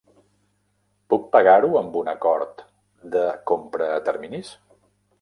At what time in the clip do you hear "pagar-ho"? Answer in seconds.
1.35-1.69